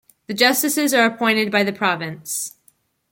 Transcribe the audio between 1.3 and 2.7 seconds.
by the province.